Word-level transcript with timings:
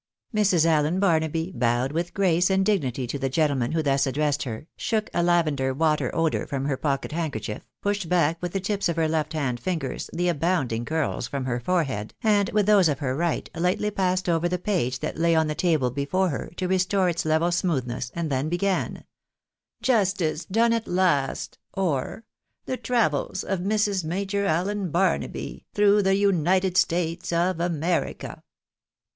Mrs. 0.33 0.65
Allen 0.65 0.99
Barnaby 0.99 1.51
bowed 1.53 1.91
with 1.91 2.15
grace 2.15 2.49
and 2.49 2.65
dignity 2.65 3.05
to 3.05 3.19
the 3.19 3.29
gentleman 3.29 3.73
who 3.73 3.83
thus 3.83 4.07
addressed 4.07 4.41
her, 4.41 4.65
shook 4.75 5.11
a 5.13 5.21
lavender 5.21 5.75
water 5.75 6.09
odour 6.15 6.47
from 6.47 6.65
her 6.65 6.75
pocket 6.75 7.11
handkerchief, 7.11 7.61
pushed 7.83 8.09
back 8.09 8.41
with 8.41 8.51
the 8.51 8.59
tips 8.59 8.89
of 8.89 8.95
her 8.95 9.07
left 9.07 9.33
hand 9.33 9.59
fingers 9.59 10.09
the 10.11 10.27
abounding 10.27 10.85
curls 10.85 11.27
from 11.27 11.45
her 11.45 11.59
forehead, 11.59 12.15
and 12.23 12.49
with 12.49 12.65
those 12.65 12.89
of 12.89 12.97
her 12.97 13.15
right, 13.15 13.47
lightly 13.55 13.91
passed 13.91 14.27
over 14.27 14.49
the 14.49 14.57
page 14.57 14.97
that 15.01 15.19
lay 15.19 15.35
on 15.35 15.45
the 15.45 15.53
table 15.53 15.91
before 15.91 16.29
her, 16.29 16.49
to 16.57 16.67
restore 16.67 17.07
its 17.07 17.23
level 17.23 17.51
smoothness, 17.51 18.11
and 18.15 18.31
then 18.31 18.49
began:—" 18.49 19.03
JUSTICE 19.83 20.45
DONE 20.45 20.73
AT 20.73 20.87
LAST; 20.87 21.59
OE, 21.77 22.21
THE 22.65 22.79
TEAVKLS 22.79 23.43
OF 23.43 23.59
MRS. 23.59 24.03
MAJOR 24.03 24.47
ALLEN 24.47 24.89
BAENABT 24.91 25.65
THROtrOH 25.75 26.01
THE 26.01 26.15
UNITED 26.15 26.75
STATES 26.75 27.31
OF 27.33 27.59
AMERICA." 27.59 28.41